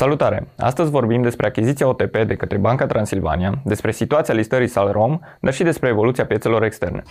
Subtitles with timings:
[0.00, 0.46] Salutare!
[0.58, 5.62] Astăzi vorbim despre achiziția OTP de către Banca Transilvania, despre situația listării Salrom, dar și
[5.62, 7.02] despre evoluția piețelor externe.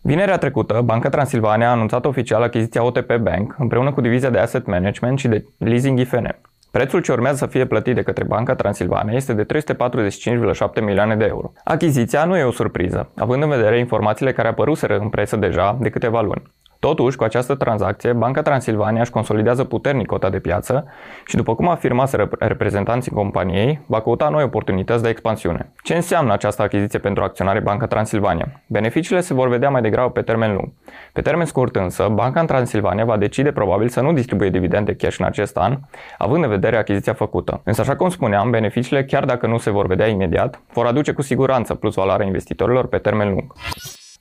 [0.00, 4.66] Vinerea trecută, Banca Transilvania a anunțat oficial achiziția OTP Bank împreună cu divizia de asset
[4.66, 6.36] management și de leasing IFN.
[6.70, 11.24] Prețul ce urmează să fie plătit de către Banca Transilvania este de 345,7 milioane de
[11.24, 11.52] euro.
[11.64, 15.90] Achiziția nu e o surpriză, având în vedere informațiile care apăruseră în presă deja de
[15.90, 16.42] câteva luni.
[16.80, 20.86] Totuși, cu această tranzacție, Banca Transilvania își consolidează puternic cota de piață
[21.26, 25.72] și, după cum afirmaseră reprezentanții companiei, va căuta noi oportunități de expansiune.
[25.82, 28.62] Ce înseamnă această achiziție pentru acționarii Banca Transilvania?
[28.66, 30.72] Beneficiile se vor vedea mai degrabă pe termen lung.
[31.12, 35.24] Pe termen scurt însă, Banca Transilvania va decide probabil să nu distribuie dividende cash în
[35.24, 35.78] acest an,
[36.18, 37.60] având în vedere achiziția făcută.
[37.64, 41.22] Însă, așa cum spuneam, beneficiile, chiar dacă nu se vor vedea imediat, vor aduce cu
[41.22, 43.52] siguranță plus valoarea investitorilor pe termen lung.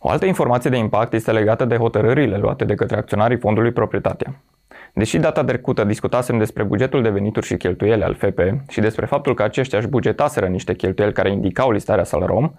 [0.01, 4.35] O altă informație de impact este legată de hotărârile luate de către acționarii fondului Proprietatea.
[4.93, 9.33] Deși data trecută discutasem despre bugetul de venituri și cheltuiele al FP și despre faptul
[9.33, 12.51] că aceștia își bugetaseră niște cheltuieli care indicau listarea Salrom,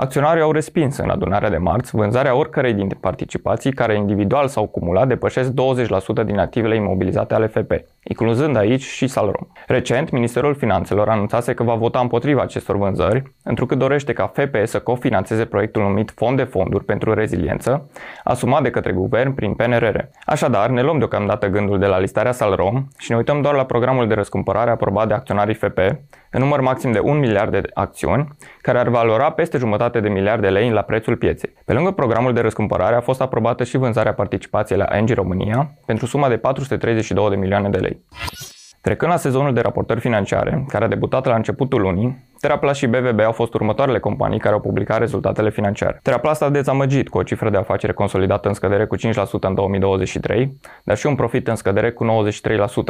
[0.00, 5.08] Acționarii au respins în adunarea de marți vânzarea oricărei din participații care individual sau cumulat
[5.08, 5.54] depășesc 20%
[6.24, 7.72] din activele imobilizate ale FP,
[8.08, 9.46] incluzând aici și Salrom.
[9.66, 14.78] Recent, Ministerul Finanțelor anunțase că va vota împotriva acestor vânzări, întrucât dorește ca FP să
[14.78, 17.90] cofinanțeze proiectul numit Fond de Fonduri pentru Reziliență,
[18.24, 19.98] asumat de către guvern prin PNRR.
[20.24, 24.06] Așadar, ne luăm deocamdată gândul de la listarea Salrom și ne uităm doar la programul
[24.08, 25.78] de răscumpărare aprobat de acționarii FP,
[26.30, 28.28] în număr maxim de 1 miliard de acțiuni,
[28.60, 31.54] care ar valora peste jumătate de miliard de lei la prețul pieței.
[31.64, 36.06] Pe lângă programul de răscumpărare a fost aprobată și vânzarea participației la Engie România pentru
[36.06, 37.97] suma de 432 de milioane de lei.
[38.80, 43.20] Trecând la sezonul de raportări financiare, care a debutat la începutul lunii, Teraplast și BVB
[43.20, 46.00] au fost următoarele companii care au publicat rezultatele financiare.
[46.02, 49.00] Teraplast a dezamăgit cu o cifră de afacere consolidată în scădere cu 5%
[49.40, 52.24] în 2023, dar și un profit în scădere cu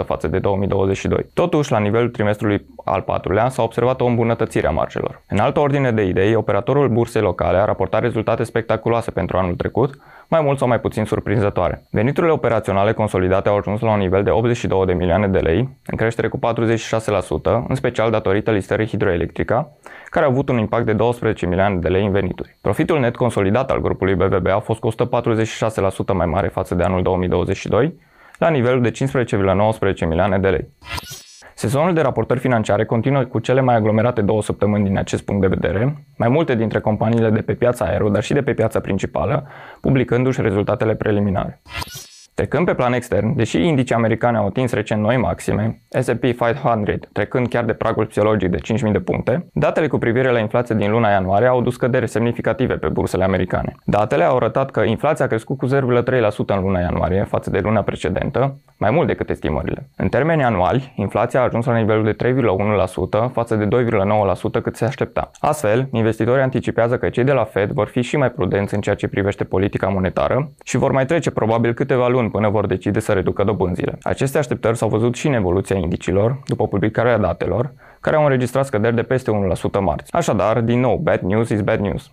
[0.02, 1.26] 93% față de 2022.
[1.34, 5.22] Totuși, la nivelul trimestrului al patrulea s-a observat o îmbunătățire a marjelor.
[5.28, 9.98] În altă ordine de idei, operatorul bursei locale a raportat rezultate spectaculoase pentru anul trecut,
[10.28, 11.82] mai mult sau mai puțin surprinzătoare.
[11.90, 15.96] Veniturile operaționale consolidate au ajuns la un nivel de 82 de milioane de lei, în
[15.96, 16.40] creștere cu 46%,
[17.68, 18.86] în special datorită listării
[19.38, 19.72] hidroelectrica,
[20.10, 22.58] care a avut un impact de 12 milioane de lei în venituri.
[22.60, 24.94] Profitul net consolidat al grupului BVB a fost cu 146%
[26.14, 27.94] mai mare față de anul 2022,
[28.38, 30.68] la nivelul de 15,19 milioane de lei.
[31.54, 35.46] Sezonul de raportări financiare continuă cu cele mai aglomerate două săptămâni din acest punct de
[35.46, 39.46] vedere, mai multe dintre companiile de pe piața aero, dar și de pe piața principală,
[39.80, 41.60] publicându-și rezultatele preliminare.
[42.38, 47.48] Trecând pe plan extern, deși indicii americane au atins recent noi maxime, S&P 500 trecând
[47.48, 51.10] chiar de pragul psihologic de 5.000 de puncte, datele cu privire la inflație din luna
[51.10, 53.74] ianuarie au dus scăderi semnificative pe bursele americane.
[53.84, 55.74] Datele au arătat că inflația a crescut cu 0,3%
[56.46, 59.88] în luna ianuarie față de luna precedentă, mai mult decât estimările.
[59.96, 62.16] În termeni anuali, inflația a ajuns la nivelul de
[63.28, 63.68] 3,1% față de
[64.58, 65.30] 2,9% cât se aștepta.
[65.40, 68.94] Astfel, investitorii anticipează că cei de la Fed vor fi și mai prudenți în ceea
[68.94, 73.12] ce privește politica monetară și vor mai trece probabil câteva luni până vor decide să
[73.12, 73.98] reducă dobânzile.
[74.02, 78.94] Aceste așteptări s-au văzut și în evoluția indicilor, după publicarea datelor, care au înregistrat scăderi
[78.94, 79.30] de peste
[79.78, 80.12] 1% marți.
[80.12, 82.10] Așadar, din nou, bad news is bad news.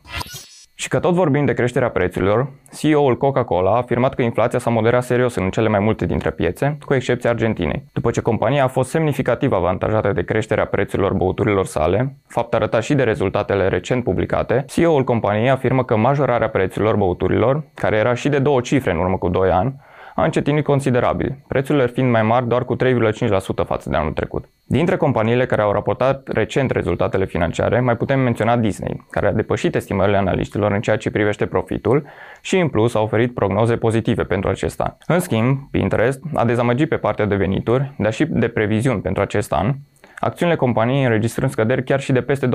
[0.78, 5.04] Și că tot vorbim de creșterea prețurilor, CEO-ul Coca-Cola a afirmat că inflația s-a moderat
[5.04, 7.84] serios în cele mai multe dintre piețe, cu excepția Argentinei.
[7.94, 12.94] După ce compania a fost semnificativ avantajată de creșterea prețurilor băuturilor sale, fapt arătat și
[12.94, 18.40] de rezultatele recent publicate, CEO-ul companiei afirmă că majorarea prețurilor băuturilor, care era și de
[18.40, 19.76] două cifre în urmă cu 2 ani,
[20.16, 24.46] a încetinit considerabil, prețurile fiind mai mari doar cu 3,5% față de anul trecut.
[24.66, 29.76] Dintre companiile care au raportat recent rezultatele financiare, mai putem menționa Disney, care a depășit
[29.76, 32.06] estimările analiștilor în ceea ce privește profitul
[32.42, 34.94] și în plus a oferit prognoze pozitive pentru acest an.
[35.08, 39.54] În schimb, Pinterest a dezamăgit pe partea de venituri, dar și de previziuni pentru acest
[39.54, 39.74] an,
[40.20, 42.50] acțiunile companiei înregistrând scăderi chiar și de peste 20%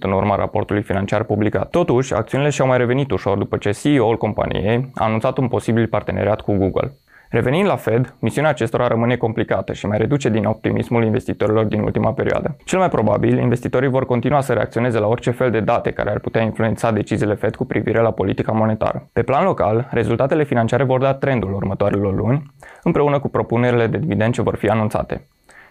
[0.00, 1.70] în urma raportului financiar publicat.
[1.70, 6.40] Totuși, acțiunile și-au mai revenit ușor după ce CEO-ul companiei a anunțat un posibil parteneriat
[6.40, 6.92] cu Google.
[7.32, 12.12] Revenind la Fed, misiunea acestora rămâne complicată și mai reduce din optimismul investitorilor din ultima
[12.12, 12.56] perioadă.
[12.64, 16.18] Cel mai probabil, investitorii vor continua să reacționeze la orice fel de date care ar
[16.18, 19.08] putea influența deciziile Fed cu privire la politica monetară.
[19.12, 22.52] Pe plan local, rezultatele financiare vor da trendul următoarelor luni,
[22.82, 25.26] împreună cu propunerile de dividend ce vor fi anunțate.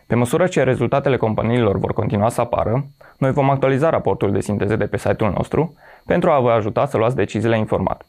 [0.07, 2.86] Pe măsură ce rezultatele companiilor vor continua să apară,
[3.18, 5.75] noi vom actualiza raportul de sinteză de pe site-ul nostru
[6.06, 8.06] pentru a vă ajuta să luați deciziile informat.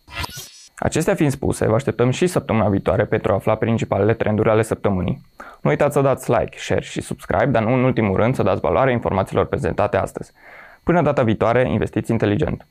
[0.82, 5.20] Acestea fiind spuse, vă așteptăm și săptămâna viitoare pentru a afla principalele trenduri ale săptămânii.
[5.60, 8.60] Nu uitați să dați like, share și subscribe, dar nu în ultimul rând să dați
[8.60, 10.32] valoare informațiilor prezentate astăzi.
[10.82, 12.66] Până data viitoare, investiți inteligent!